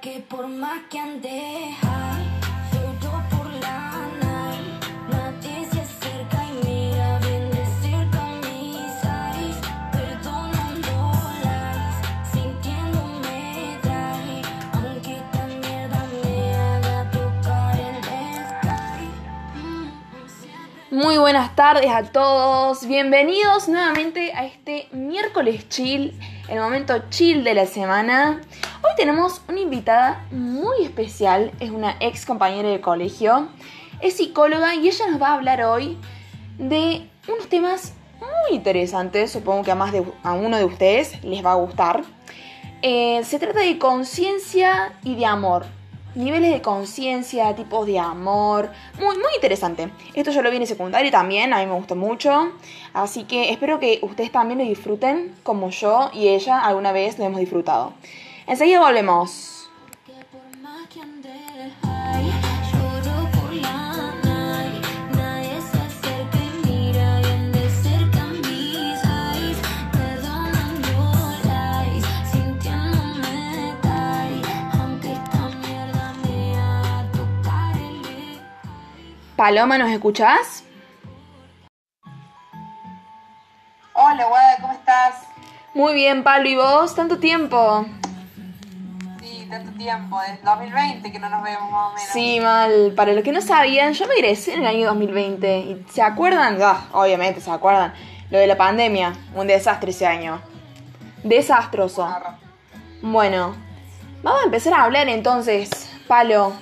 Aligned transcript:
que 0.00 0.20
por 0.20 0.46
más 0.48 0.80
que 0.88 0.98
ande 0.98 1.76
por 3.28 3.50
Muy 20.90 21.18
buenas 21.18 21.54
tardes 21.54 21.90
a 21.90 22.02
todos, 22.04 22.86
bienvenidos 22.86 23.68
nuevamente 23.68 24.32
a 24.34 24.44
este 24.44 24.88
miércoles 24.92 25.68
chill, 25.68 26.18
el 26.48 26.58
momento 26.58 27.04
chill 27.10 27.44
de 27.44 27.54
la 27.54 27.66
semana. 27.66 28.40
Hoy 28.82 28.92
tenemos 28.96 29.42
una 29.46 29.60
invitada 29.60 30.26
muy 30.30 30.82
especial, 30.82 31.52
es 31.60 31.70
una 31.70 31.96
ex 32.00 32.24
compañera 32.24 32.70
de 32.70 32.80
colegio, 32.80 33.48
es 34.00 34.16
psicóloga 34.16 34.74
y 34.74 34.88
ella 34.88 35.06
nos 35.08 35.20
va 35.20 35.28
a 35.28 35.34
hablar 35.34 35.62
hoy 35.64 35.98
de 36.56 37.06
unos 37.28 37.46
temas 37.50 37.92
muy 38.20 38.56
interesantes, 38.56 39.32
supongo 39.32 39.64
que 39.64 39.70
a 39.70 39.74
más 39.74 39.92
de 39.92 40.02
a 40.22 40.32
uno 40.32 40.56
de 40.56 40.64
ustedes 40.64 41.22
les 41.22 41.44
va 41.44 41.52
a 41.52 41.56
gustar. 41.56 42.04
Eh, 42.80 43.20
se 43.22 43.38
trata 43.38 43.60
de 43.60 43.78
conciencia 43.78 44.94
y 45.04 45.14
de 45.14 45.26
amor. 45.26 45.66
Niveles 46.14 46.50
de 46.50 46.62
conciencia, 46.62 47.54
tipos 47.54 47.86
de 47.86 47.98
amor. 47.98 48.70
Muy, 48.98 49.16
muy 49.18 49.34
interesante. 49.34 49.90
Esto 50.14 50.30
yo 50.30 50.40
lo 50.40 50.50
vi 50.50 50.56
en 50.56 50.66
secundario 50.66 51.10
también, 51.10 51.52
a 51.52 51.58
mí 51.58 51.66
me 51.66 51.74
gustó 51.74 51.96
mucho. 51.96 52.52
Así 52.94 53.24
que 53.24 53.50
espero 53.50 53.78
que 53.78 53.98
ustedes 54.00 54.32
también 54.32 54.58
lo 54.58 54.64
disfruten 54.64 55.34
como 55.42 55.68
yo 55.68 56.10
y 56.14 56.28
ella 56.28 56.60
alguna 56.60 56.92
vez 56.92 57.18
lo 57.18 57.26
hemos 57.26 57.40
disfrutado. 57.40 57.92
Enseguida 58.46 58.80
volvemos. 58.80 59.70
Que 60.04 60.12
por 60.26 60.58
más 60.62 60.86
que 60.88 61.00
ande 61.00 61.72
high, 61.82 62.32
lloro 62.72 63.30
por 63.32 63.52
la 63.52 64.12
night. 64.24 64.84
Nadie 65.14 65.60
se 65.62 65.78
acerca 65.78 66.38
y 66.38 66.66
mira 66.66 67.18
bien 67.18 67.52
de 67.52 67.70
cerca 67.70 68.24
mis 68.26 69.02
eyes. 69.04 69.58
Perdonando 69.92 71.32
lies, 71.44 72.04
sintiéndome 72.32 73.76
die. 73.82 74.42
Aunque 74.80 75.12
esta 75.12 75.42
mierda 75.60 76.12
me 76.24 76.56
haga 76.56 77.12
tocar 77.12 77.76
el 77.76 78.04
sky. 78.34 78.40
Paloma, 79.36 79.78
¿nos 79.78 79.90
escuchás? 79.90 80.64
Hola, 83.94 84.26
Guada, 84.26 84.56
¿cómo 84.60 84.72
estás? 84.72 85.14
Muy 85.74 85.94
bien, 85.94 86.24
Pablo, 86.24 86.48
¿y 86.48 86.56
vos? 86.56 86.94
¿Tanto 86.96 87.18
tiempo? 87.18 87.86
Tiempo, 89.80 90.20
desde 90.20 90.44
2020 90.44 91.10
que 91.10 91.18
no 91.18 91.30
nos 91.30 91.42
vemos 91.42 91.70
más 91.70 91.92
o 91.92 91.94
menos. 91.94 92.10
Sí, 92.12 92.38
mal. 92.38 92.92
Para 92.94 93.14
los 93.14 93.24
que 93.24 93.32
no 93.32 93.40
sabían, 93.40 93.94
yo 93.94 94.06
me 94.06 94.12
egresé 94.12 94.52
en 94.52 94.60
el 94.60 94.66
año 94.66 94.88
2020. 94.88 95.58
¿Y 95.58 95.86
se 95.90 96.02
acuerdan? 96.02 96.58
Ah, 96.62 96.88
obviamente 96.92 97.40
se 97.40 97.50
acuerdan. 97.50 97.94
Lo 98.28 98.36
de 98.36 98.46
la 98.46 98.58
pandemia. 98.58 99.14
Un 99.34 99.46
desastre 99.46 99.92
ese 99.92 100.06
año. 100.06 100.38
Desastroso. 101.24 102.06
Bueno, 103.00 103.54
vamos 104.22 104.42
a 104.42 104.44
empezar 104.44 104.74
a 104.74 104.82
hablar 104.82 105.08
entonces. 105.08 105.70
Palo, 106.06 106.52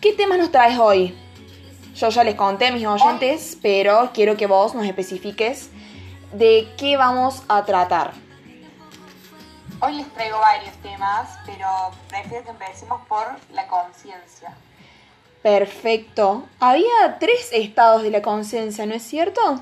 ¿qué 0.00 0.14
temas 0.14 0.38
nos 0.38 0.50
traes 0.50 0.78
hoy? 0.78 1.14
Yo 1.94 2.08
ya 2.08 2.24
les 2.24 2.36
conté 2.36 2.68
a 2.68 2.72
mis 2.72 2.86
oyentes, 2.86 3.58
pero 3.60 4.12
quiero 4.14 4.38
que 4.38 4.46
vos 4.46 4.74
nos 4.74 4.86
especifiques 4.86 5.68
de 6.32 6.72
qué 6.78 6.96
vamos 6.96 7.42
a 7.48 7.66
tratar. 7.66 8.12
Hoy 9.78 9.96
les 9.96 10.08
traigo 10.14 10.38
varios 10.38 10.74
temas, 10.76 11.28
pero 11.44 11.68
prefiero 12.08 12.44
que 12.44 12.50
empecemos 12.50 13.06
por 13.08 13.26
la 13.52 13.66
conciencia. 13.66 14.56
Perfecto. 15.42 16.48
Había 16.60 17.18
tres 17.20 17.50
estados 17.52 18.02
de 18.02 18.10
la 18.10 18.22
conciencia, 18.22 18.86
¿no 18.86 18.94
es 18.94 19.02
cierto? 19.02 19.60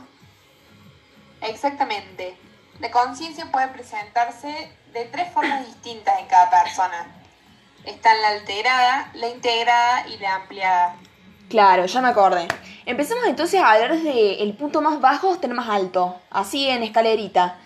Exactamente. 1.41 2.37
La 2.79 2.93
conciencia 2.93 3.51
puede 3.51 3.67
presentarse 3.69 4.71
de 4.93 5.05
tres 5.07 5.33
formas 5.33 5.67
distintas 5.67 6.21
en 6.21 6.27
cada 6.27 6.49
persona. 6.49 7.07
Están 7.85 8.23
la 8.23 8.29
alterada, 8.29 9.11
la 9.15 9.29
integrada 9.29 10.07
y 10.07 10.19
la 10.19 10.37
ampliada. 10.37 10.97
Claro, 11.49 11.87
ya 11.87 12.01
me 12.01 12.09
acordé. 12.09 12.47
Empecemos 12.87 13.25
entonces 13.27 13.61
a 13.61 13.73
hablar 13.73 13.97
desde 13.97 14.45
el 14.45 14.55
punto 14.57 14.81
más 14.81 15.01
bajo 15.01 15.33
hasta 15.33 15.49
el 15.49 15.55
más 15.55 15.69
alto, 15.69 16.21
así 16.31 16.69
en 16.69 16.85
escalerita. 16.85 17.59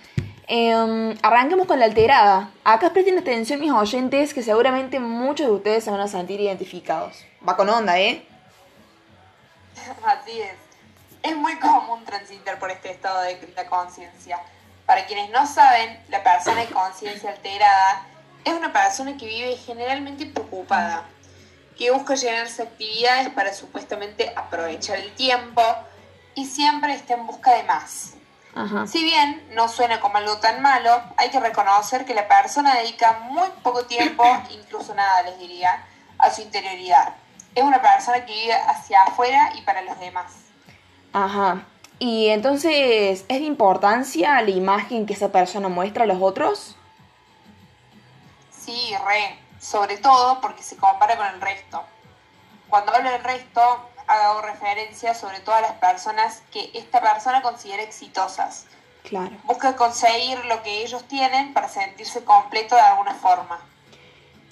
Em, 0.50 1.14
arranquemos 1.22 1.66
con 1.66 1.78
la 1.78 1.84
alterada. 1.84 2.50
Acá 2.64 2.90
presten 2.94 3.18
atención 3.18 3.60
mis 3.60 3.70
oyentes 3.70 4.32
que 4.32 4.42
seguramente 4.42 4.98
muchos 4.98 5.46
de 5.46 5.52
ustedes 5.52 5.84
se 5.84 5.90
van 5.90 6.00
a 6.00 6.08
sentir 6.08 6.40
identificados. 6.40 7.22
Va 7.46 7.54
con 7.54 7.68
onda, 7.68 7.98
¿eh? 8.00 8.26
Así 10.02 10.40
es. 10.40 10.54
Es 11.22 11.36
muy 11.36 11.58
común 11.58 12.02
transitar 12.06 12.58
por 12.58 12.70
este 12.70 12.90
estado 12.90 13.20
de 13.22 13.38
la 13.54 13.66
conciencia. 13.66 14.40
Para 14.86 15.04
quienes 15.04 15.28
no 15.30 15.46
saben, 15.46 16.02
la 16.08 16.22
persona 16.22 16.62
de 16.62 16.68
conciencia 16.68 17.30
alterada 17.30 18.06
es 18.42 18.54
una 18.54 18.72
persona 18.72 19.18
que 19.18 19.26
vive 19.26 19.54
generalmente 19.54 20.24
preocupada, 20.24 21.04
que 21.76 21.90
busca 21.90 22.14
llenarse 22.14 22.62
actividades 22.62 23.28
para 23.30 23.52
supuestamente 23.52 24.32
aprovechar 24.34 24.98
el 24.98 25.14
tiempo 25.14 25.62
y 26.34 26.46
siempre 26.46 26.94
está 26.94 27.14
en 27.14 27.26
busca 27.26 27.52
de 27.52 27.64
más. 27.64 28.14
Ajá. 28.58 28.88
Si 28.88 29.04
bien 29.04 29.46
no 29.52 29.68
suena 29.68 30.00
como 30.00 30.16
algo 30.16 30.38
tan 30.38 30.60
malo, 30.60 30.90
hay 31.16 31.30
que 31.30 31.38
reconocer 31.38 32.04
que 32.04 32.12
la 32.12 32.26
persona 32.26 32.74
dedica 32.74 33.20
muy 33.30 33.46
poco 33.62 33.84
tiempo, 33.84 34.24
incluso 34.50 34.94
nada 34.94 35.22
les 35.22 35.38
diría, 35.38 35.84
a 36.18 36.28
su 36.32 36.42
interioridad. 36.42 37.14
Es 37.54 37.62
una 37.62 37.80
persona 37.80 38.26
que 38.26 38.32
vive 38.32 38.54
hacia 38.54 39.04
afuera 39.04 39.52
y 39.54 39.62
para 39.62 39.82
los 39.82 39.98
demás. 40.00 40.32
Ajá. 41.12 41.62
Y 42.00 42.30
entonces, 42.30 43.24
¿es 43.28 43.38
de 43.38 43.44
importancia 43.44 44.42
la 44.42 44.50
imagen 44.50 45.06
que 45.06 45.12
esa 45.12 45.30
persona 45.30 45.68
muestra 45.68 46.02
a 46.02 46.06
los 46.08 46.20
otros? 46.20 46.74
Sí, 48.50 48.92
re, 49.06 49.38
sobre 49.60 49.98
todo 49.98 50.40
porque 50.40 50.64
se 50.64 50.76
compara 50.76 51.16
con 51.16 51.26
el 51.28 51.40
resto. 51.40 51.84
Cuando 52.68 52.92
hablo 52.92 53.08
del 53.08 53.22
resto, 53.22 53.88
hago 54.08 54.42
referencia 54.42 55.14
sobre 55.14 55.40
todo 55.40 55.54
a 55.54 55.60
las 55.60 55.72
personas 55.72 56.42
que 56.50 56.70
esta 56.74 57.00
persona 57.00 57.42
considera 57.42 57.82
exitosas. 57.82 58.66
Claro. 59.04 59.36
Busca 59.44 59.76
conseguir 59.76 60.44
lo 60.46 60.62
que 60.62 60.82
ellos 60.82 61.04
tienen 61.08 61.54
para 61.54 61.68
sentirse 61.68 62.24
completo 62.24 62.74
de 62.74 62.80
alguna 62.80 63.14
forma. 63.14 63.60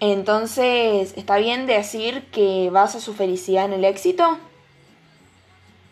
Entonces, 0.00 1.14
¿está 1.16 1.36
bien 1.36 1.66
decir 1.66 2.30
que 2.30 2.68
basa 2.70 3.00
su 3.00 3.14
felicidad 3.14 3.64
en 3.64 3.72
el 3.72 3.84
éxito? 3.84 4.38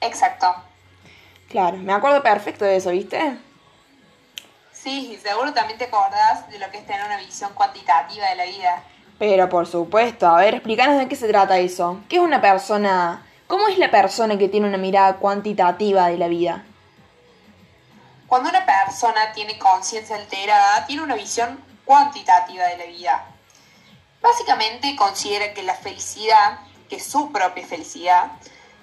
Exacto. 0.00 0.54
Claro, 1.48 1.78
me 1.78 1.92
acuerdo 1.92 2.22
perfecto 2.22 2.64
de 2.64 2.76
eso, 2.76 2.90
¿viste? 2.90 3.38
Sí, 4.72 5.12
y 5.12 5.16
seguro 5.16 5.54
también 5.54 5.78
te 5.78 5.84
acordás 5.84 6.48
de 6.50 6.58
lo 6.58 6.70
que 6.70 6.78
es 6.78 6.86
tener 6.86 7.04
una 7.06 7.16
visión 7.16 7.52
cuantitativa 7.54 8.28
de 8.28 8.36
la 8.36 8.44
vida. 8.44 8.82
Pero 9.18 9.48
por 9.48 9.66
supuesto, 9.66 10.26
a 10.26 10.36
ver, 10.36 10.54
explícanos 10.54 10.98
de 10.98 11.08
qué 11.08 11.16
se 11.16 11.28
trata 11.28 11.56
eso. 11.58 12.00
¿Qué 12.08 12.16
es 12.16 12.22
una 12.22 12.42
persona? 12.42 13.24
¿Cómo 13.46 13.68
es 13.68 13.78
la 13.78 13.90
persona 13.90 14.38
que 14.38 14.48
tiene 14.48 14.66
una 14.66 14.78
mirada 14.78 15.16
cuantitativa 15.16 16.06
de 16.06 16.16
la 16.16 16.28
vida? 16.28 16.64
Cuando 18.26 18.48
una 18.48 18.64
persona 18.64 19.32
tiene 19.34 19.58
conciencia 19.58 20.16
alterada, 20.16 20.86
tiene 20.86 21.02
una 21.02 21.14
visión 21.14 21.62
cuantitativa 21.84 22.64
de 22.64 22.78
la 22.78 22.86
vida. 22.86 23.24
Básicamente 24.22 24.96
considera 24.96 25.52
que 25.52 25.62
la 25.62 25.74
felicidad, 25.74 26.60
que 26.88 26.96
es 26.96 27.04
su 27.04 27.30
propia 27.30 27.66
felicidad, 27.66 28.32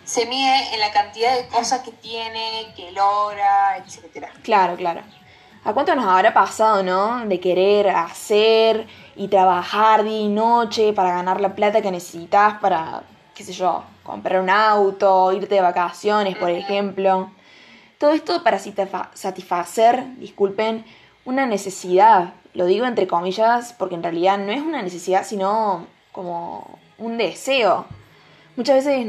se 0.06 0.28
mide 0.28 0.74
en 0.74 0.80
la 0.80 0.92
cantidad 0.92 1.36
de 1.36 1.48
cosas 1.48 1.82
que 1.82 1.92
tiene, 1.92 2.72
que 2.76 2.92
logra, 2.92 3.78
etc. 3.78 4.28
Claro, 4.44 4.76
claro. 4.76 5.02
¿A 5.64 5.74
cuánto 5.74 5.96
nos 5.96 6.06
habrá 6.06 6.34
pasado, 6.34 6.84
no? 6.84 7.26
De 7.26 7.40
querer 7.40 7.90
hacer 7.90 8.88
y 9.16 9.28
trabajar 9.28 10.04
día 10.04 10.22
y 10.22 10.28
noche 10.28 10.94
para 10.94 11.14
ganar 11.14 11.42
la 11.42 11.56
plata 11.56 11.82
que 11.82 11.92
necesitas 11.92 12.60
para, 12.60 13.04
qué 13.42 13.48
sé 13.48 13.54
yo, 13.54 13.84
comprar 14.04 14.40
un 14.40 14.52
auto, 14.52 15.32
irte 15.34 15.56
de 15.56 15.62
vacaciones, 15.62 16.38
por 16.38 16.52
ejemplo. 16.52 17.32
Todo 17.98 18.12
esto 18.12 18.44
para 18.44 18.60
satisfa- 18.60 19.10
satisfacer, 19.16 20.06
disculpen, 20.18 20.86
una 21.26 21.48
necesidad. 21.48 22.34
Lo 22.54 22.66
digo 22.66 22.86
entre 22.86 23.08
comillas 23.08 23.74
porque 23.80 23.96
en 23.96 24.04
realidad 24.04 24.38
no 24.38 24.52
es 24.52 24.62
una 24.62 24.84
necesidad, 24.84 25.26
sino 25.26 25.88
como 26.12 26.78
un 27.00 27.18
deseo. 27.18 27.86
Muchas 28.58 28.86
veces 28.86 29.08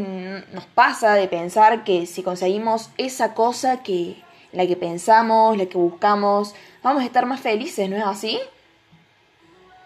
nos 0.55 0.65
pasa 0.65 1.13
de 1.13 1.29
pensar 1.29 1.85
que 1.85 2.07
si 2.07 2.23
conseguimos 2.23 2.89
esa 2.97 3.35
cosa 3.35 3.83
que 3.83 4.23
la 4.53 4.67
que 4.67 4.77
pensamos, 4.77 5.59
la 5.59 5.67
que 5.67 5.77
buscamos, 5.77 6.55
vamos 6.83 7.03
a 7.03 7.07
estar 7.07 7.27
más 7.27 7.41
felices, 7.41 7.91
¿no 7.91 7.97
es 7.97 8.05
así? 8.05 8.41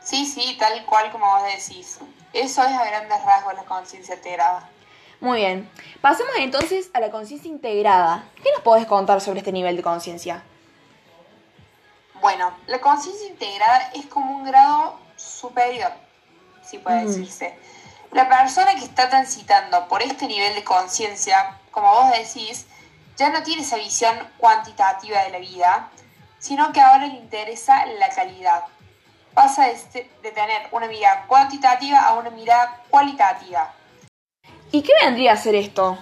Sí, 0.06 0.24
sí, 0.24 0.56
tal 0.56 0.86
cual 0.86 1.10
como 1.10 1.26
vos 1.26 1.42
decís. 1.42 1.98
Eso 2.32 2.62
es 2.62 2.72
a 2.72 2.84
grandes 2.84 3.24
rasgos 3.24 3.54
la 3.54 3.64
conciencia 3.64 4.14
alterada. 4.14 4.70
Muy 5.20 5.38
bien. 5.38 5.68
Pasemos 6.00 6.32
entonces 6.38 6.90
a 6.94 7.00
la 7.00 7.10
conciencia 7.10 7.48
integrada. 7.48 8.24
¿Qué 8.36 8.52
nos 8.52 8.60
podés 8.60 8.86
contar 8.86 9.20
sobre 9.20 9.40
este 9.40 9.50
nivel 9.50 9.76
de 9.76 9.82
conciencia? 9.82 10.44
Bueno, 12.20 12.54
la 12.68 12.80
conciencia 12.80 13.26
integrada 13.26 13.90
es 13.94 14.06
como 14.06 14.36
un 14.36 14.44
grado 14.44 14.96
superior. 15.16 15.90
si 16.64 16.78
puede 16.78 17.04
decirse. 17.06 17.58
La 18.12 18.28
persona 18.28 18.76
que 18.76 18.84
está 18.84 19.08
transitando 19.08 19.88
por 19.88 20.02
este 20.02 20.28
nivel 20.28 20.54
de 20.54 20.62
conciencia, 20.62 21.58
como 21.72 21.90
vos 21.90 22.12
decís, 22.12 22.66
ya 23.16 23.30
no 23.30 23.42
tiene 23.42 23.62
esa 23.62 23.76
visión 23.76 24.16
cuantitativa 24.38 25.24
de 25.24 25.30
la 25.30 25.38
vida, 25.38 25.90
sino 26.38 26.72
que 26.72 26.80
ahora 26.80 27.08
le 27.08 27.16
interesa 27.16 27.84
la 27.86 28.08
calidad. 28.10 28.62
Pasa 29.36 29.66
de, 29.66 30.10
de 30.22 30.32
tener 30.32 30.66
una 30.72 30.88
mirada 30.88 31.26
cuantitativa 31.26 32.00
a 32.00 32.14
una 32.14 32.30
mirada 32.30 32.82
cualitativa. 32.88 33.70
¿Y 34.72 34.80
qué 34.80 34.92
vendría 35.02 35.34
a 35.34 35.36
ser 35.36 35.54
esto? 35.54 35.98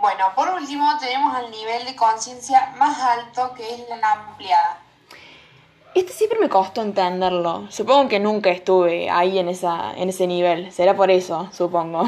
Bueno, 0.00 0.26
por 0.36 0.48
último 0.50 0.96
tenemos 1.00 1.36
el 1.40 1.50
nivel 1.50 1.84
de 1.84 1.96
conciencia 1.96 2.72
más 2.78 3.00
alto 3.00 3.52
que 3.54 3.68
es 3.68 3.80
la 3.88 4.12
ampliada. 4.12 4.78
Este 5.92 6.12
siempre 6.12 6.38
me 6.38 6.48
costó 6.48 6.82
entenderlo. 6.82 7.66
Supongo 7.72 8.08
que 8.08 8.20
nunca 8.20 8.50
estuve 8.50 9.10
ahí 9.10 9.40
en, 9.40 9.48
esa, 9.48 9.92
en 9.96 10.08
ese 10.08 10.28
nivel. 10.28 10.70
Será 10.70 10.94
por 10.94 11.10
eso, 11.10 11.48
supongo. 11.52 12.04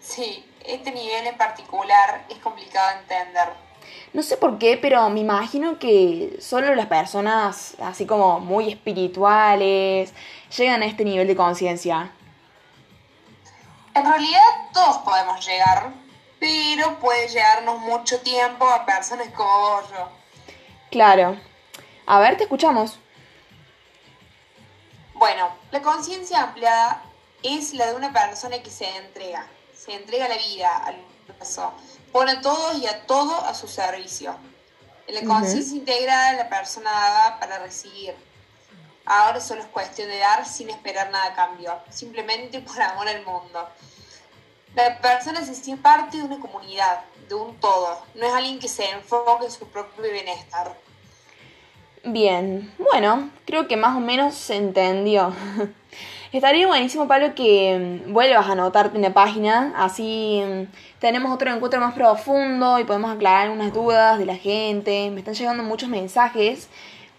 Sí, 0.00 0.44
este 0.66 0.90
nivel 0.90 1.28
en 1.28 1.38
particular 1.38 2.24
es 2.28 2.38
complicado 2.38 2.88
de 2.88 3.02
entender. 3.02 3.48
No 4.12 4.24
sé 4.24 4.36
por 4.36 4.58
qué, 4.58 4.76
pero 4.76 5.08
me 5.08 5.20
imagino 5.20 5.78
que 5.78 6.36
solo 6.40 6.74
las 6.74 6.86
personas 6.86 7.76
así 7.80 8.06
como 8.06 8.40
muy 8.40 8.70
espirituales 8.70 10.12
llegan 10.56 10.82
a 10.82 10.86
este 10.86 11.04
nivel 11.04 11.28
de 11.28 11.36
conciencia. 11.36 12.10
En 13.94 14.04
realidad 14.04 14.40
todos 14.72 14.98
podemos 14.98 15.44
llegar, 15.44 15.92
pero 16.38 16.98
puede 16.98 17.28
llegarnos 17.28 17.80
mucho 17.80 18.20
tiempo 18.20 18.68
a 18.68 18.86
personas 18.86 19.28
como 19.30 19.82
yo. 19.90 20.08
Claro. 20.90 21.38
A 22.06 22.18
ver, 22.18 22.36
te 22.36 22.44
escuchamos. 22.44 22.98
Bueno, 25.14 25.50
la 25.70 25.82
conciencia 25.82 26.42
ampliada 26.42 27.02
es 27.42 27.74
la 27.74 27.86
de 27.86 27.94
una 27.94 28.12
persona 28.12 28.58
que 28.62 28.70
se 28.70 28.88
entrega, 28.96 29.46
se 29.76 29.92
entrega 29.92 30.28
la 30.28 30.36
vida, 30.36 30.76
al 30.78 30.96
universo, 31.28 31.72
pone 32.10 32.32
a 32.32 32.40
todos 32.40 32.78
y 32.78 32.86
a 32.86 33.06
todo 33.06 33.44
a 33.44 33.54
su 33.54 33.68
servicio. 33.68 34.34
En 35.06 35.14
la 35.16 35.34
conciencia 35.34 35.76
integrada 35.76 36.32
la 36.34 36.48
persona 36.48 36.90
da 36.90 37.38
para 37.40 37.58
recibir. 37.58 38.14
Ahora 39.12 39.40
solo 39.40 39.60
es 39.60 39.66
cuestión 39.66 40.08
de 40.08 40.18
dar 40.18 40.46
sin 40.46 40.70
esperar 40.70 41.10
nada 41.10 41.24
a 41.24 41.34
cambio, 41.34 41.74
simplemente 41.88 42.60
por 42.60 42.80
amor 42.80 43.08
al 43.08 43.24
mundo. 43.24 43.68
La 44.76 45.00
persona 45.00 45.44
se 45.44 45.52
siente 45.52 45.82
parte 45.82 46.18
de 46.18 46.22
una 46.22 46.38
comunidad, 46.38 47.00
de 47.28 47.34
un 47.34 47.56
todo, 47.56 48.00
no 48.14 48.24
es 48.24 48.32
alguien 48.32 48.60
que 48.60 48.68
se 48.68 48.88
enfoque 48.88 49.46
en 49.46 49.50
su 49.50 49.66
propio 49.66 50.12
bienestar. 50.12 50.76
Bien, 52.04 52.72
bueno, 52.78 53.30
creo 53.46 53.66
que 53.66 53.76
más 53.76 53.96
o 53.96 54.00
menos 54.00 54.36
se 54.36 54.54
entendió. 54.54 55.34
Estaría 56.32 56.68
buenísimo, 56.68 57.08
Pablo, 57.08 57.34
que 57.34 58.04
mm, 58.06 58.12
vuelvas 58.12 58.46
a 58.46 58.52
anotarte 58.52 58.94
en 58.94 59.02
la 59.02 59.12
página, 59.12 59.72
así 59.76 60.40
mm, 60.46 61.00
tenemos 61.00 61.34
otro 61.34 61.52
encuentro 61.52 61.80
más 61.80 61.94
profundo 61.94 62.78
y 62.78 62.84
podemos 62.84 63.10
aclarar 63.10 63.46
algunas 63.48 63.72
dudas 63.72 64.20
de 64.20 64.26
la 64.26 64.36
gente. 64.36 65.10
Me 65.10 65.18
están 65.18 65.34
llegando 65.34 65.64
muchos 65.64 65.88
mensajes 65.88 66.68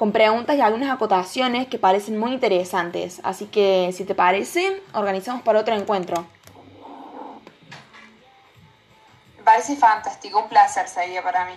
con 0.01 0.11
preguntas 0.11 0.57
y 0.57 0.61
algunas 0.61 0.89
acotaciones 0.89 1.67
que 1.67 1.77
parecen 1.77 2.17
muy 2.17 2.31
interesantes, 2.31 3.21
así 3.23 3.45
que 3.45 3.91
si 3.93 4.03
te 4.03 4.15
parece, 4.15 4.81
organizamos 4.93 5.43
para 5.43 5.59
otro 5.59 5.75
encuentro. 5.75 6.25
Me 9.37 9.43
parece 9.43 9.75
fantástico, 9.75 10.39
un 10.39 10.49
placer 10.49 10.87
sería 10.87 11.21
para 11.21 11.45
mí. 11.45 11.51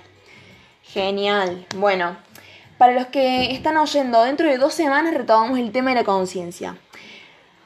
Genial. 0.82 1.66
Bueno, 1.76 2.18
para 2.76 2.92
los 2.92 3.06
que 3.06 3.50
están 3.50 3.78
oyendo, 3.78 4.22
dentro 4.22 4.46
de 4.46 4.58
dos 4.58 4.74
semanas 4.74 5.14
retomamos 5.14 5.58
el 5.58 5.72
tema 5.72 5.92
de 5.92 5.96
la 5.96 6.04
conciencia. 6.04 6.76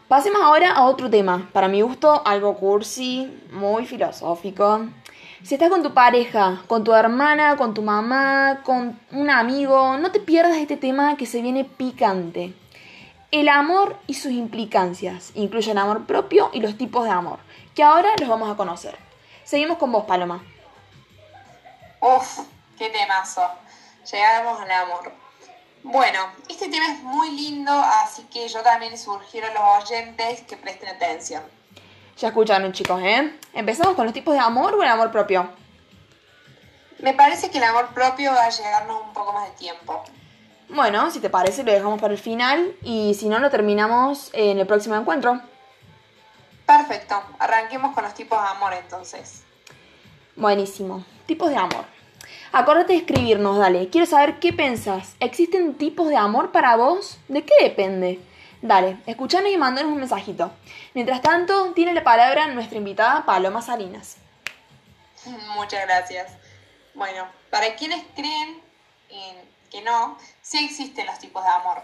Pasemos 0.06 0.40
ahora 0.40 0.70
a 0.70 0.84
otro 0.84 1.10
tema, 1.10 1.50
para 1.52 1.66
mi 1.66 1.80
gusto 1.80 2.22
algo 2.24 2.56
cursi, 2.56 3.36
muy 3.50 3.84
filosófico. 3.84 4.86
Si 5.44 5.54
estás 5.54 5.70
con 5.70 5.84
tu 5.84 5.94
pareja, 5.94 6.62
con 6.66 6.82
tu 6.82 6.92
hermana, 6.94 7.56
con 7.56 7.72
tu 7.72 7.80
mamá, 7.80 8.62
con 8.64 8.98
un 9.12 9.30
amigo, 9.30 9.96
no 9.96 10.10
te 10.10 10.18
pierdas 10.18 10.56
este 10.56 10.76
tema 10.76 11.16
que 11.16 11.26
se 11.26 11.42
viene 11.42 11.64
picante. 11.64 12.54
El 13.30 13.48
amor 13.48 13.96
y 14.08 14.14
sus 14.14 14.32
implicancias, 14.32 15.30
incluye 15.34 15.70
el 15.70 15.78
amor 15.78 16.06
propio 16.06 16.50
y 16.52 16.60
los 16.60 16.76
tipos 16.76 17.04
de 17.04 17.10
amor, 17.10 17.38
que 17.76 17.84
ahora 17.84 18.08
los 18.18 18.28
vamos 18.28 18.50
a 18.50 18.56
conocer. 18.56 18.98
Seguimos 19.44 19.78
con 19.78 19.92
vos, 19.92 20.04
Paloma. 20.06 20.42
Uf, 22.00 22.40
qué 22.76 22.90
temazo. 22.90 23.48
Llegamos 24.10 24.60
al 24.60 24.70
amor. 24.72 25.12
Bueno, 25.84 26.18
este 26.48 26.68
tema 26.68 26.92
es 26.92 27.00
muy 27.04 27.30
lindo, 27.30 27.72
así 27.72 28.24
que 28.24 28.48
yo 28.48 28.60
también 28.62 28.98
sugiero 28.98 29.46
a 29.46 29.52
los 29.52 29.84
oyentes 29.84 30.42
que 30.42 30.56
presten 30.56 30.88
atención. 30.88 31.57
Ya 32.18 32.28
escucharon 32.28 32.72
chicos, 32.72 33.00
¿eh? 33.00 33.32
¿Empezamos 33.54 33.94
con 33.94 34.04
los 34.04 34.12
tipos 34.12 34.34
de 34.34 34.40
amor 34.40 34.74
o 34.74 34.82
el 34.82 34.88
amor 34.88 35.12
propio? 35.12 35.48
Me 36.98 37.14
parece 37.14 37.48
que 37.48 37.58
el 37.58 37.64
amor 37.64 37.94
propio 37.94 38.32
va 38.32 38.46
a 38.46 38.50
llegarnos 38.50 39.02
un 39.02 39.12
poco 39.12 39.32
más 39.32 39.48
de 39.48 39.54
tiempo. 39.54 40.02
Bueno, 40.68 41.12
si 41.12 41.20
te 41.20 41.30
parece 41.30 41.62
lo 41.62 41.70
dejamos 41.70 42.00
para 42.00 42.12
el 42.12 42.18
final 42.18 42.74
y 42.82 43.14
si 43.14 43.28
no 43.28 43.38
lo 43.38 43.50
terminamos 43.50 44.30
en 44.32 44.58
el 44.58 44.66
próximo 44.66 44.96
encuentro. 44.96 45.40
Perfecto, 46.66 47.22
arranquemos 47.38 47.94
con 47.94 48.02
los 48.02 48.14
tipos 48.14 48.42
de 48.42 48.48
amor 48.48 48.72
entonces. 48.74 49.44
Buenísimo. 50.34 51.04
Tipos 51.26 51.50
de 51.50 51.56
amor. 51.56 51.84
Acordate 52.50 52.94
de 52.94 52.98
escribirnos, 52.98 53.58
dale. 53.58 53.90
Quiero 53.90 54.06
saber 54.06 54.40
qué 54.40 54.52
pensás. 54.52 55.14
¿Existen 55.20 55.74
tipos 55.74 56.08
de 56.08 56.16
amor 56.16 56.50
para 56.50 56.74
vos? 56.74 57.18
¿De 57.28 57.44
qué 57.44 57.54
depende? 57.62 58.20
Dale, 58.60 58.98
escuchanos 59.06 59.52
y 59.52 59.56
mandanos 59.56 59.92
un 59.92 59.98
mensajito. 59.98 60.50
Mientras 60.94 61.22
tanto, 61.22 61.72
tiene 61.74 61.92
la 61.92 62.02
palabra 62.02 62.48
nuestra 62.48 62.78
invitada 62.78 63.24
Paloma 63.24 63.62
Salinas. 63.62 64.16
Muchas 65.54 65.86
gracias. 65.86 66.32
Bueno, 66.94 67.28
para 67.50 67.76
quienes 67.76 68.04
creen 68.16 68.60
en 69.10 69.36
que 69.70 69.82
no, 69.82 70.18
sí 70.42 70.64
existen 70.64 71.06
los 71.06 71.18
tipos 71.18 71.44
de 71.44 71.50
amor. 71.50 71.82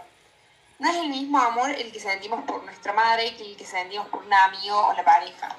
No 0.80 0.90
es 0.90 0.96
el 0.96 1.08
mismo 1.08 1.38
amor 1.38 1.70
el 1.70 1.92
que 1.92 2.00
sentimos 2.00 2.42
por 2.42 2.64
nuestra 2.64 2.92
madre 2.92 3.36
que 3.36 3.44
el 3.44 3.56
que 3.56 3.66
sentimos 3.66 4.08
por 4.08 4.24
un 4.24 4.34
amigo 4.34 4.88
o 4.88 4.92
la 4.94 5.04
pareja. 5.04 5.56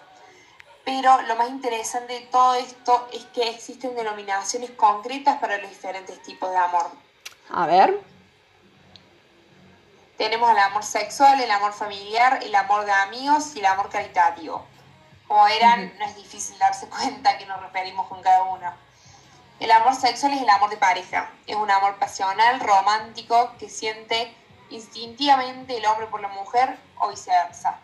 Pero 0.84 1.22
lo 1.24 1.36
más 1.38 1.50
interesante 1.50 2.14
de 2.14 2.26
todo 2.28 2.56
esto 2.56 3.08
es 3.14 3.24
que 3.26 3.50
existen 3.50 3.96
denominaciones 3.96 4.72
concretas 4.72 5.40
para 5.40 5.58
los 5.58 5.70
diferentes 5.70 6.22
tipos 6.24 6.52
de 6.52 6.58
amor. 6.58 6.92
A 7.50 7.66
ver. 7.66 8.15
Tenemos 10.18 10.50
el 10.50 10.60
amor 10.60 10.84
sexual, 10.84 11.42
el 11.42 11.52
amor 11.52 11.74
familiar, 11.74 12.40
el 12.42 12.56
amor 12.56 12.86
de 12.86 12.92
amigos 12.92 13.56
y 13.56 13.60
el 13.60 13.66
amor 13.66 13.90
caritativo. 13.90 14.66
Como 15.28 15.44
verán, 15.44 15.94
no 16.00 16.06
es 16.06 16.16
difícil 16.16 16.58
darse 16.58 16.88
cuenta 16.90 17.32
a 17.32 17.38
qué 17.38 17.46
nos 17.46 17.62
referimos 17.62 18.08
con 18.08 18.22
cada 18.22 18.44
uno. 18.44 18.74
El 19.60 19.72
amor 19.72 19.96
sexual 19.96 20.34
es 20.34 20.42
el 20.42 20.50
amor 20.50 20.70
de 20.70 20.78
pareja. 20.78 21.30
Es 21.48 21.56
un 21.56 21.70
amor 21.70 21.98
pasional, 21.98 22.60
romántico, 22.60 23.54
que 23.58 23.70
siente 23.70 24.34
instintivamente 24.70 25.78
el 25.78 25.86
hombre 25.86 26.08
por 26.08 26.22
la 26.22 26.28
mujer 26.30 26.78
o 27.00 27.10
viceversa. 27.10 27.80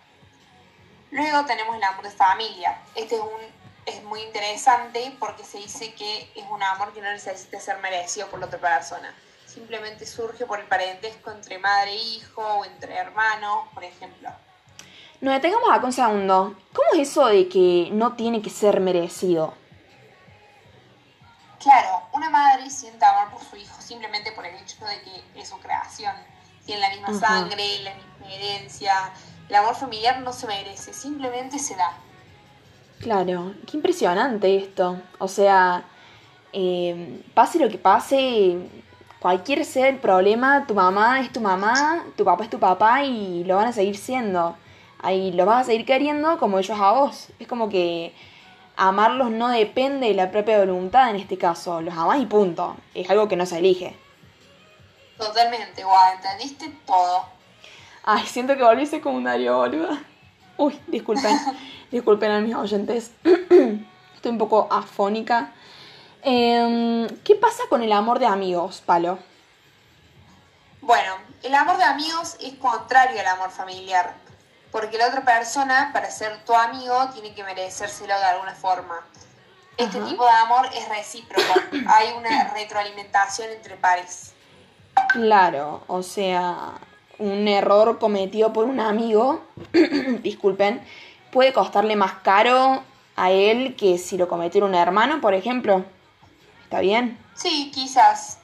Luego 1.11 1.45
tenemos 1.45 1.75
el 1.75 1.83
amor 1.83 2.03
de 2.03 2.11
familia. 2.11 2.81
Este 2.95 3.15
es, 3.15 3.21
un, 3.21 3.41
es 3.85 4.03
muy 4.03 4.21
interesante 4.21 5.15
porque 5.19 5.43
se 5.43 5.57
dice 5.57 5.93
que 5.95 6.31
es 6.35 6.45
un 6.49 6.63
amor 6.63 6.93
que 6.93 7.01
no 7.01 7.11
necesita 7.11 7.59
ser 7.59 7.77
merecido 7.79 8.29
por 8.29 8.39
la 8.39 8.45
otra 8.45 8.59
persona. 8.59 9.13
Simplemente 9.51 10.05
surge 10.05 10.45
por 10.45 10.59
el 10.59 10.65
parentesco 10.65 11.29
entre 11.29 11.57
madre 11.57 11.91
e 11.91 11.97
hijo 11.97 12.41
o 12.41 12.63
entre 12.63 12.95
hermanos, 12.95 13.67
por 13.73 13.83
ejemplo. 13.83 14.29
Nos 15.19 15.33
detengamos 15.33 15.69
acá 15.69 15.85
un 15.85 15.91
segundo. 15.91 16.55
¿Cómo 16.71 16.87
es 16.93 17.09
eso 17.09 17.25
de 17.25 17.49
que 17.49 17.89
no 17.91 18.13
tiene 18.13 18.41
que 18.41 18.49
ser 18.49 18.79
merecido? 18.79 19.53
Claro, 21.59 22.03
una 22.13 22.29
madre 22.29 22.69
siente 22.69 23.03
amor 23.03 23.31
por 23.31 23.43
su 23.43 23.57
hijo 23.57 23.81
simplemente 23.81 24.31
por 24.31 24.45
el 24.45 24.55
hecho 24.55 24.85
de 24.85 25.01
que 25.01 25.41
es 25.41 25.49
su 25.49 25.59
creación. 25.59 26.15
Tienen 26.65 26.81
la 26.81 26.89
misma 26.89 27.19
sangre, 27.19 27.79
la 27.83 27.93
misma 27.93 28.33
herencia. 28.33 28.93
El 29.49 29.55
amor 29.55 29.75
familiar 29.75 30.21
no 30.21 30.31
se 30.31 30.47
merece, 30.47 30.93
simplemente 30.93 31.59
se 31.59 31.75
da. 31.75 31.91
Claro, 33.01 33.53
qué 33.67 33.75
impresionante 33.75 34.55
esto. 34.55 35.01
O 35.19 35.27
sea, 35.27 35.83
eh, 36.53 37.21
pase 37.33 37.59
lo 37.59 37.69
que 37.69 37.77
pase, 37.77 38.57
cualquier 39.21 39.63
sea 39.65 39.87
el 39.87 39.97
problema, 39.97 40.65
tu 40.65 40.73
mamá 40.73 41.21
es 41.21 41.31
tu 41.31 41.39
mamá, 41.39 42.03
tu 42.17 42.25
papá 42.25 42.43
es 42.43 42.49
tu 42.49 42.59
papá 42.59 43.03
y 43.03 43.43
lo 43.43 43.55
van 43.55 43.67
a 43.67 43.71
seguir 43.71 43.95
siendo. 43.95 44.57
Ahí 44.99 45.31
lo 45.31 45.45
vas 45.45 45.61
a 45.61 45.63
seguir 45.65 45.85
queriendo 45.85 46.37
como 46.39 46.57
ellos 46.57 46.79
a 46.79 46.91
vos. 46.91 47.27
Es 47.39 47.47
como 47.47 47.69
que 47.69 48.13
amarlos 48.75 49.29
no 49.29 49.49
depende 49.49 50.07
de 50.07 50.15
la 50.15 50.31
propia 50.31 50.59
voluntad 50.59 51.11
en 51.11 51.17
este 51.17 51.37
caso. 51.37 51.81
Los 51.81 51.95
amás 51.95 52.19
y 52.19 52.25
punto. 52.25 52.75
Es 52.95 53.09
algo 53.09 53.27
que 53.27 53.35
no 53.35 53.45
se 53.45 53.59
elige. 53.59 53.95
Totalmente, 55.17 55.83
guau, 55.83 56.13
entendiste 56.15 56.71
todo. 56.87 57.25
Ay, 58.03 58.25
siento 58.25 58.57
que 58.57 58.63
volví 58.63 58.87
secundario, 58.87 59.55
boluda. 59.57 60.01
Uy, 60.57 60.79
disculpen. 60.87 61.37
disculpen 61.91 62.31
a 62.31 62.41
mis 62.41 62.55
oyentes. 62.55 63.11
Estoy 63.23 64.31
un 64.31 64.39
poco 64.39 64.67
afónica. 64.71 65.51
Em, 66.23 67.00
¿Qué 67.23 67.35
pasa 67.35 67.63
con 67.69 67.83
el 67.83 67.91
amor 67.91 68.17
de 68.17 68.25
amigos, 68.25 68.81
Palo? 68.83 69.19
Bueno, 70.81 71.13
el 71.43 71.53
amor 71.53 71.77
de 71.77 71.83
amigos 71.83 72.35
es 72.39 72.55
contrario 72.55 73.19
al 73.19 73.27
amor 73.27 73.51
familiar, 73.51 74.15
porque 74.71 74.97
la 74.97 75.07
otra 75.07 75.23
persona, 75.23 75.91
para 75.93 76.09
ser 76.09 76.43
tu 76.45 76.53
amigo, 76.55 77.09
tiene 77.13 77.35
que 77.35 77.43
merecérselo 77.43 78.17
de 78.17 78.25
alguna 78.25 78.55
forma. 78.55 79.05
Este 79.77 79.99
Ajá. 79.99 80.07
tipo 80.07 80.25
de 80.25 80.31
amor 80.31 80.65
es 80.73 80.89
recíproco, 80.89 81.53
hay 81.87 82.13
una 82.17 82.51
retroalimentación 82.55 83.51
entre 83.51 83.75
pares. 83.75 84.33
Claro, 85.13 85.83
o 85.87 86.01
sea, 86.01 86.73
un 87.19 87.47
error 87.47 87.99
cometido 87.99 88.51
por 88.51 88.65
un 88.65 88.79
amigo, 88.79 89.43
disculpen, 90.23 90.83
puede 91.31 91.53
costarle 91.53 91.95
más 91.95 92.13
caro 92.23 92.83
a 93.15 93.29
él 93.29 93.75
que 93.75 93.99
si 93.99 94.17
lo 94.17 94.27
cometiera 94.27 94.65
un 94.65 94.73
hermano, 94.73 95.21
por 95.21 95.35
ejemplo. 95.35 95.85
¿Está 96.71 96.79
bien? 96.79 97.19
Sí, 97.35 97.69
quizás. 97.75 98.37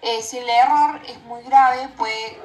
Eh, 0.00 0.22
si 0.22 0.38
el 0.38 0.48
error 0.48 1.02
es 1.06 1.20
muy 1.24 1.42
grave, 1.42 1.90
puede 1.98 2.40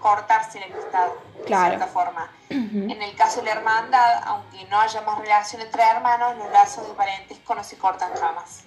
cortarse 0.00 0.60
la 0.60 0.66
amistad, 0.66 1.06
de 1.38 1.44
Claro. 1.44 1.68
cierta 1.68 1.86
forma. 1.86 2.30
En 2.50 2.90
el 3.00 3.14
caso 3.16 3.40
de 3.40 3.46
la 3.46 3.52
hermandad, 3.52 4.22
aunque 4.26 4.62
no 4.66 4.78
haya 4.78 5.00
más 5.00 5.18
relación 5.18 5.62
entre 5.62 5.82
hermanos, 5.82 6.36
los 6.36 6.50
lazos 6.52 6.86
de 6.86 6.92
parentesco 6.92 7.54
no 7.54 7.64
se 7.64 7.78
cortan 7.78 8.12
jamás. 8.12 8.64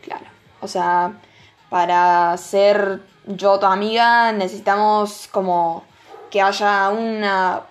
Claro. 0.00 0.26
O 0.60 0.68
sea, 0.68 1.10
para 1.68 2.36
ser 2.36 3.02
yo 3.26 3.58
tu 3.58 3.66
amiga 3.66 4.30
necesitamos 4.30 5.28
como 5.32 5.82
que 6.30 6.40
haya 6.40 6.88
una 6.90 7.62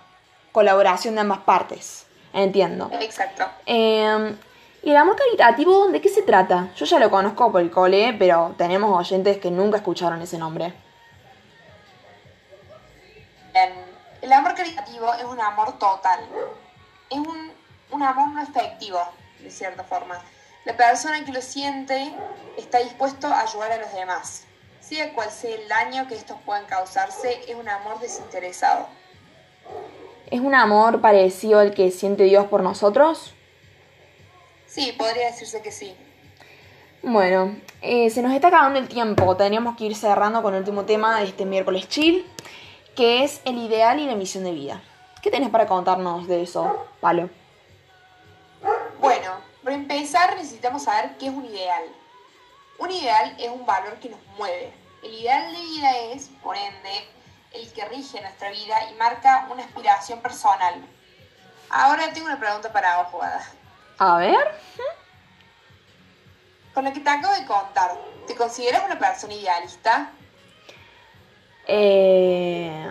colaboración 0.52 1.16
de 1.16 1.22
ambas 1.22 1.40
partes. 1.40 2.06
Entiendo. 2.34 2.90
Exacto. 3.00 3.46
Eh, 3.66 4.36
¿Y 4.84 4.90
el 4.90 4.98
amor 4.98 5.16
caritativo 5.16 5.88
de 5.90 6.02
qué 6.02 6.10
se 6.10 6.24
trata? 6.24 6.70
Yo 6.76 6.86
ya 6.86 6.98
lo 6.98 7.12
conozco 7.12 7.52
por 7.52 7.62
el 7.62 7.70
cole, 7.70 8.16
pero 8.18 8.56
tenemos 8.58 8.98
oyentes 8.98 9.38
que 9.38 9.52
nunca 9.52 9.78
escucharon 9.78 10.22
ese 10.22 10.40
nombre. 10.40 10.74
El 14.22 14.34
amor 14.34 14.56
caritativo 14.56 15.14
es 15.14 15.24
un 15.24 15.40
amor 15.40 15.78
total. 15.78 16.20
Es 17.10 17.18
un, 17.20 17.52
un 17.92 18.04
amor 18.04 18.30
no 18.30 18.42
efectivo, 18.42 19.00
de 19.40 19.52
cierta 19.52 19.84
forma. 19.84 20.20
La 20.66 20.76
persona 20.78 21.24
que 21.26 21.32
lo 21.32 21.42
siente 21.42 22.14
está 22.58 22.80
dispuesto 22.80 23.28
a 23.28 23.42
ayudar 23.42 23.72
a 23.72 23.78
los 23.78 23.94
demás. 23.94 24.46
Sea 24.80 25.14
cual 25.14 25.30
sea 25.30 25.56
el 25.56 25.68
daño 25.68 26.08
que 26.08 26.16
estos 26.16 26.38
puedan 26.46 26.66
causarse, 26.66 27.42
es 27.48 27.56
un 27.56 27.70
amor 27.70 28.00
desinteresado. 28.00 28.88
¿Es 30.32 30.40
un 30.40 30.56
amor 30.56 31.02
parecido 31.02 31.60
al 31.60 31.74
que 31.74 31.92
siente 31.92 32.24
Dios 32.24 32.48
por 32.48 32.64
nosotros? 32.64 33.36
Sí, 34.72 34.94
podría 34.98 35.26
decirse 35.26 35.62
que 35.62 35.70
sí. 35.70 35.94
Bueno, 37.04 37.58
eh, 37.82 38.10
se 38.10 38.22
nos 38.22 38.34
está 38.34 38.48
acabando 38.48 38.80
el 38.80 38.88
tiempo. 38.88 39.36
Tendríamos 39.36 39.76
que 39.76 39.84
ir 39.84 39.96
cerrando 39.98 40.42
con 40.42 40.54
el 40.54 40.60
último 40.60 40.86
tema 40.86 41.20
de 41.20 41.26
este 41.26 41.46
miércoles 41.46 41.90
chill, 41.90 42.26
que 42.96 43.26
es 43.26 43.42
el 43.44 43.58
ideal 43.58 44.00
y 44.00 44.06
la 44.06 44.16
misión 44.16 44.46
de 44.46 44.54
vida. 44.54 44.82
¿Qué 45.22 45.30
tenés 45.30 45.50
para 45.50 45.68
contarnos 45.68 46.26
de 46.26 46.44
eso, 46.44 46.88
Palo? 47.02 47.30
Bueno, 49.02 49.32
para 49.62 49.76
empezar 49.76 50.38
necesitamos 50.38 50.84
saber 50.84 51.18
qué 51.18 51.28
es 51.28 51.34
un 51.34 51.46
ideal. 51.46 51.84
Un 52.80 52.92
ideal 52.92 53.36
es 53.40 53.50
un 53.50 53.66
valor 53.66 53.96
que 53.96 54.08
nos 54.08 54.20
mueve. 54.38 54.72
El 55.04 55.14
ideal 55.14 55.52
de 55.52 55.60
vida 55.60 55.98
es, 56.14 56.30
por 56.42 56.56
ende, 56.56 57.10
el 57.52 57.70
que 57.74 57.84
rige 57.90 58.22
nuestra 58.22 58.50
vida 58.52 58.78
y 58.90 58.96
marca 58.96 59.50
una 59.52 59.64
aspiración 59.64 60.22
personal. 60.22 60.76
Ahora 61.70 62.14
tengo 62.14 62.28
una 62.28 62.40
pregunta 62.40 62.72
para 62.72 63.04
vos. 63.04 63.22
A 64.02 64.18
ver. 64.18 64.60
Con 66.74 66.86
lo 66.86 66.92
que 66.92 67.02
te 67.02 67.08
acabo 67.08 67.36
de 67.36 67.46
contar, 67.46 67.96
¿te 68.26 68.36
consideras 68.36 68.84
una 68.84 68.98
persona 68.98 69.36
idealista? 69.36 70.10
Eh, 71.68 72.84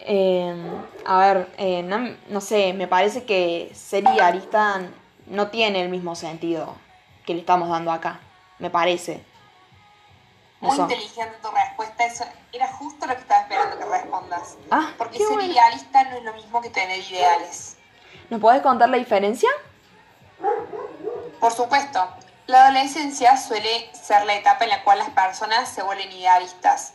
eh, 0.00 0.82
a 1.04 1.18
ver, 1.20 1.54
eh, 1.58 1.84
no, 1.84 2.16
no 2.28 2.40
sé, 2.40 2.72
me 2.72 2.88
parece 2.88 3.24
que 3.24 3.70
ser 3.72 4.02
idealista 4.02 4.80
no 5.26 5.46
tiene 5.46 5.80
el 5.80 5.90
mismo 5.90 6.16
sentido 6.16 6.74
que 7.24 7.34
le 7.34 7.38
estamos 7.38 7.68
dando 7.68 7.92
acá. 7.92 8.18
Me 8.58 8.68
parece. 8.68 9.24
Muy 10.58 10.72
Eso. 10.72 10.82
inteligente 10.82 11.36
tu 11.40 11.50
respuesta, 11.52 12.04
eso 12.04 12.24
era 12.52 12.66
justo 12.72 13.06
lo 13.06 13.14
que 13.14 13.20
estaba 13.20 13.42
esperando 13.42 13.78
que 13.78 13.84
respondas. 13.84 14.56
Ah, 14.72 14.90
Porque 14.98 15.18
ser 15.18 15.28
bueno. 15.28 15.44
idealista 15.44 16.02
no 16.02 16.16
es 16.16 16.24
lo 16.24 16.32
mismo 16.32 16.60
que 16.60 16.70
tener 16.70 16.98
ideales. 16.98 17.75
¿Nos 18.30 18.40
podés 18.40 18.62
contar 18.62 18.88
la 18.88 18.96
diferencia? 18.96 19.48
Por 21.40 21.52
supuesto, 21.52 22.08
la 22.46 22.64
adolescencia 22.64 23.36
suele 23.36 23.90
ser 23.92 24.24
la 24.24 24.34
etapa 24.34 24.64
en 24.64 24.70
la 24.70 24.84
cual 24.84 24.98
las 24.98 25.10
personas 25.10 25.68
se 25.68 25.82
vuelven 25.82 26.10
idealistas, 26.12 26.94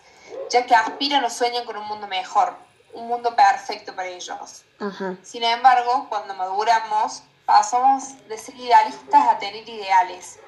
ya 0.49 0.65
que 0.65 0.75
aspiran 0.75 1.23
o 1.23 1.29
sueñan 1.29 1.65
con 1.65 1.77
un 1.77 1.85
mundo 1.87 2.07
mejor, 2.07 2.55
un 2.93 3.07
mundo 3.07 3.35
perfecto 3.35 3.95
para 3.95 4.09
ellos. 4.09 4.63
Ajá. 4.79 5.15
Sin 5.23 5.43
embargo, 5.43 6.07
cuando 6.09 6.33
maduramos, 6.35 7.23
pasamos 7.45 8.27
de 8.27 8.37
ser 8.37 8.55
idealistas 8.55 9.27
a 9.27 9.39
tener 9.39 9.67
ideales. 9.67 10.39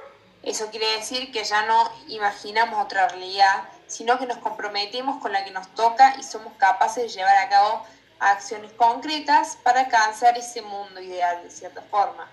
Eso 0.41 0.69
quiere 0.69 0.97
decir 0.97 1.31
que 1.31 1.43
ya 1.43 1.65
no 1.65 1.89
imaginamos 2.07 2.83
otra 2.83 3.07
realidad, 3.07 3.63
sino 3.87 4.17
que 4.19 4.25
nos 4.25 4.37
comprometemos 4.39 5.21
con 5.21 5.31
la 5.31 5.45
que 5.45 5.51
nos 5.51 5.67
toca 5.75 6.15
y 6.19 6.23
somos 6.23 6.53
capaces 6.57 7.03
de 7.03 7.09
llevar 7.09 7.37
a 7.37 7.49
cabo 7.49 7.83
acciones 8.19 8.71
concretas 8.73 9.57
para 9.63 9.81
alcanzar 9.81 10.37
ese 10.37 10.61
mundo 10.61 11.01
ideal 11.01 11.43
de 11.43 11.49
cierta 11.49 11.81
forma, 11.81 12.29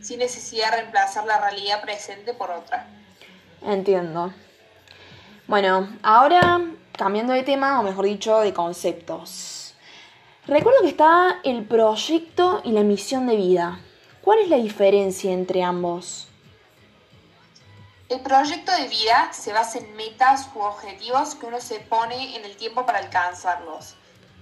sin 0.00 0.18
necesidad 0.18 0.70
de 0.70 0.76
reemplazar 0.78 1.24
la 1.26 1.40
realidad 1.40 1.82
presente 1.82 2.34
por 2.34 2.50
otra. 2.50 2.86
Entiendo. 3.62 4.32
Bueno, 5.46 5.88
ahora 6.02 6.60
cambiando 6.96 7.32
de 7.32 7.42
tema, 7.42 7.80
o 7.80 7.82
mejor 7.82 8.06
dicho, 8.06 8.40
de 8.40 8.54
conceptos. 8.54 9.74
Recuerdo 10.46 10.82
que 10.82 10.88
está 10.88 11.40
el 11.42 11.64
proyecto 11.64 12.60
y 12.64 12.72
la 12.72 12.82
misión 12.82 13.26
de 13.26 13.36
vida. 13.36 13.80
¿Cuál 14.22 14.40
es 14.40 14.48
la 14.48 14.56
diferencia 14.56 15.32
entre 15.32 15.62
ambos? 15.62 16.28
El 18.08 18.20
proyecto 18.20 18.70
de 18.72 18.88
vida 18.88 19.30
se 19.32 19.52
basa 19.52 19.78
en 19.78 19.96
metas 19.96 20.48
u 20.54 20.60
objetivos 20.60 21.34
que 21.34 21.46
uno 21.46 21.60
se 21.60 21.80
pone 21.80 22.36
en 22.36 22.44
el 22.44 22.56
tiempo 22.56 22.84
para 22.84 22.98
alcanzarlos, 22.98 23.96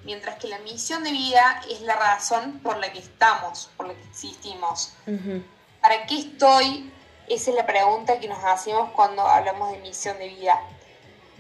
mientras 0.04 0.36
que 0.36 0.48
la 0.48 0.58
misión 0.58 1.02
de 1.04 1.10
vida 1.10 1.60
es 1.70 1.80
la 1.82 1.96
razón 1.96 2.60
por 2.60 2.78
la 2.78 2.92
que 2.92 2.98
estamos, 2.98 3.70
por 3.76 3.88
la 3.88 3.94
que 3.94 4.02
existimos. 4.04 4.94
Ujú. 5.06 5.42
¿Para 5.80 6.06
qué 6.06 6.18
estoy? 6.18 6.92
Esa 7.28 7.50
es 7.50 7.56
la 7.56 7.66
pregunta 7.66 8.18
que 8.20 8.28
nos 8.28 8.42
hacemos 8.44 8.90
cuando 8.92 9.22
hablamos 9.22 9.70
de 9.72 9.78
misión 9.78 10.18
de 10.18 10.28
vida. 10.28 10.60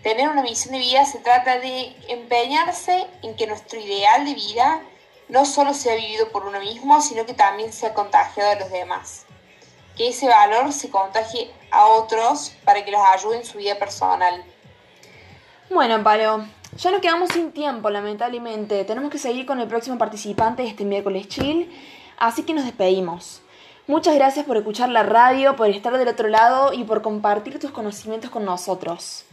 Tener 0.02 0.28
una 0.28 0.42
misión 0.42 0.72
de 0.72 0.80
vida 0.80 1.04
se 1.04 1.18
trata 1.18 1.58
de 1.58 1.94
empeñarse 2.08 3.06
en 3.22 3.36
que 3.36 3.46
nuestro 3.46 3.78
ideal 3.78 4.24
de 4.24 4.34
vida 4.34 4.82
no 5.28 5.44
solo 5.46 5.74
sea 5.74 5.94
vivido 5.94 6.30
por 6.30 6.44
uno 6.44 6.60
mismo, 6.60 7.00
sino 7.00 7.24
que 7.24 7.34
también 7.34 7.72
sea 7.72 7.94
contagiado 7.94 8.50
a 8.50 8.54
los 8.56 8.70
demás. 8.70 9.26
Que 9.96 10.08
ese 10.08 10.28
valor 10.28 10.72
se 10.72 10.90
contagie 10.90 11.52
a 11.70 11.86
otros 11.86 12.52
para 12.64 12.84
que 12.84 12.90
los 12.90 13.00
ayude 13.14 13.38
en 13.38 13.44
su 13.44 13.58
vida 13.58 13.78
personal. 13.78 14.44
Bueno, 15.70 16.02
Palo, 16.02 16.46
ya 16.76 16.90
nos 16.90 17.00
quedamos 17.00 17.30
sin 17.30 17.52
tiempo, 17.52 17.90
lamentablemente. 17.90 18.84
Tenemos 18.84 19.10
que 19.10 19.18
seguir 19.18 19.46
con 19.46 19.60
el 19.60 19.68
próximo 19.68 19.98
participante 19.98 20.62
de 20.62 20.68
este 20.68 20.84
miércoles 20.84 21.28
chill, 21.28 21.70
así 22.18 22.44
que 22.44 22.54
nos 22.54 22.64
despedimos. 22.64 23.42
Muchas 23.86 24.14
gracias 24.14 24.46
por 24.46 24.56
escuchar 24.56 24.88
la 24.88 25.02
radio, 25.02 25.56
por 25.56 25.68
estar 25.68 25.96
del 25.98 26.08
otro 26.08 26.28
lado 26.28 26.72
y 26.72 26.84
por 26.84 27.02
compartir 27.02 27.58
tus 27.58 27.72
conocimientos 27.72 28.30
con 28.30 28.44
nosotros. 28.44 29.24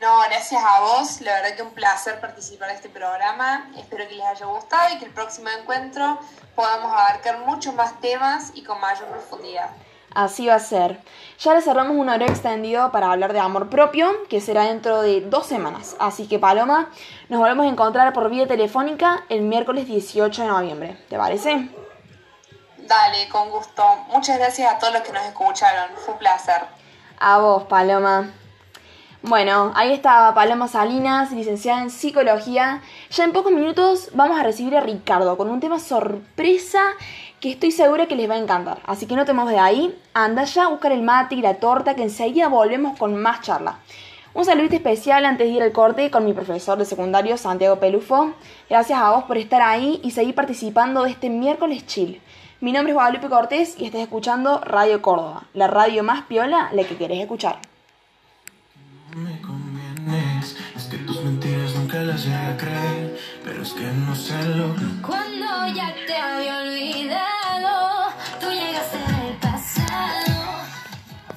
No, 0.00 0.20
gracias 0.28 0.62
a 0.62 0.80
vos, 0.80 1.20
la 1.20 1.34
verdad 1.34 1.56
que 1.56 1.62
un 1.62 1.70
placer 1.70 2.20
participar 2.20 2.68
de 2.68 2.74
este 2.74 2.88
programa. 2.88 3.70
Espero 3.76 4.06
que 4.08 4.14
les 4.14 4.26
haya 4.26 4.46
gustado 4.46 4.94
y 4.94 4.98
que 4.98 5.06
el 5.06 5.12
próximo 5.12 5.48
encuentro 5.48 6.18
podamos 6.54 6.92
abarcar 6.92 7.38
muchos 7.40 7.74
más 7.74 8.00
temas 8.00 8.52
y 8.54 8.62
con 8.62 8.80
mayor 8.80 9.08
profundidad. 9.08 9.70
Así 10.14 10.46
va 10.46 10.54
a 10.54 10.60
ser. 10.60 11.00
Ya 11.40 11.54
les 11.54 11.64
cerramos 11.64 11.96
un 11.96 12.08
horario 12.08 12.28
extendido 12.28 12.92
para 12.92 13.10
hablar 13.10 13.32
de 13.32 13.40
amor 13.40 13.68
propio, 13.68 14.08
que 14.28 14.40
será 14.40 14.64
dentro 14.64 15.02
de 15.02 15.20
dos 15.22 15.46
semanas. 15.46 15.96
Así 15.98 16.28
que, 16.28 16.38
Paloma, 16.38 16.88
nos 17.28 17.40
volvemos 17.40 17.66
a 17.66 17.68
encontrar 17.68 18.12
por 18.12 18.30
vía 18.30 18.46
telefónica 18.46 19.24
el 19.28 19.42
miércoles 19.42 19.86
18 19.86 20.42
de 20.42 20.48
noviembre. 20.48 21.04
¿Te 21.08 21.16
parece? 21.16 21.68
Dale, 22.78 23.28
con 23.28 23.50
gusto. 23.50 23.82
Muchas 24.08 24.38
gracias 24.38 24.72
a 24.72 24.78
todos 24.78 24.92
los 24.92 25.02
que 25.02 25.12
nos 25.12 25.24
escucharon. 25.24 25.90
Fue 25.96 26.14
un 26.14 26.18
placer. 26.20 26.62
A 27.18 27.38
vos, 27.38 27.64
Paloma. 27.64 28.30
Bueno, 29.26 29.72
ahí 29.74 29.90
está 29.90 30.34
Paloma 30.34 30.68
Salinas, 30.68 31.32
licenciada 31.32 31.80
en 31.80 31.88
psicología. 31.88 32.82
Ya 33.10 33.24
en 33.24 33.32
pocos 33.32 33.52
minutos 33.52 34.10
vamos 34.12 34.38
a 34.38 34.42
recibir 34.42 34.76
a 34.76 34.82
Ricardo 34.82 35.38
con 35.38 35.48
un 35.48 35.60
tema 35.60 35.80
sorpresa 35.80 36.82
que 37.44 37.50
estoy 37.50 37.72
segura 37.72 38.06
que 38.06 38.16
les 38.16 38.30
va 38.30 38.36
a 38.36 38.38
encantar. 38.38 38.80
Así 38.86 39.04
que 39.04 39.16
no 39.16 39.26
te 39.26 39.34
de 39.34 39.58
ahí, 39.58 39.94
anda 40.14 40.44
ya 40.44 40.64
a 40.64 40.68
buscar 40.68 40.92
el 40.92 41.02
mate 41.02 41.34
y 41.34 41.42
la 41.42 41.56
torta 41.56 41.94
que 41.94 42.02
enseguida 42.02 42.48
volvemos 42.48 42.98
con 42.98 43.20
más 43.20 43.42
charla. 43.42 43.80
Un 44.32 44.46
saludito 44.46 44.76
especial 44.76 45.26
antes 45.26 45.46
de 45.46 45.52
ir 45.52 45.62
al 45.62 45.70
corte 45.70 46.10
con 46.10 46.24
mi 46.24 46.32
profesor 46.32 46.78
de 46.78 46.86
secundario 46.86 47.36
Santiago 47.36 47.78
Pelufo. 47.78 48.32
Gracias 48.70 48.98
a 48.98 49.10
vos 49.10 49.24
por 49.24 49.36
estar 49.36 49.60
ahí 49.60 50.00
y 50.02 50.12
seguir 50.12 50.34
participando 50.34 51.02
de 51.02 51.10
este 51.10 51.28
miércoles 51.28 51.86
chill. 51.86 52.18
Mi 52.62 52.72
nombre 52.72 52.92
es 52.92 52.94
Guadalupe 52.94 53.28
Cortés 53.28 53.74
y 53.78 53.84
estás 53.84 54.00
escuchando 54.00 54.60
Radio 54.60 55.02
Córdoba, 55.02 55.42
la 55.52 55.66
radio 55.66 56.02
más 56.02 56.22
piola, 56.22 56.70
la 56.72 56.84
que 56.84 56.96
querés 56.96 57.20
escuchar. 57.20 57.58
No 59.14 59.20
me 59.20 59.38
convienes, 59.42 60.56
es 60.74 60.84
que 60.84 60.96
tus 60.96 61.22
mentiras 61.22 61.74
nunca 61.74 62.00
las 62.04 62.24
llegué 62.24 62.36
a 62.36 62.56
creer, 62.56 62.93
pero 63.44 63.62
es 63.62 63.72
que 63.74 63.84
no 63.84 64.16
sé 64.16 64.42
lo 64.56 64.74
que 64.74 64.84
Cuando 65.02 65.74
ya 65.74 65.94
te 66.06 66.16
había 66.16 66.60
olvidado. 66.62 67.43